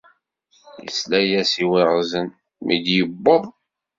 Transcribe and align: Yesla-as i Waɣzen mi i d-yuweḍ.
Yesla-as 0.83 1.51
i 1.63 1.65
Waɣzen 1.69 2.27
mi 2.65 2.73
i 2.75 2.77
d-yuweḍ. 2.85 3.43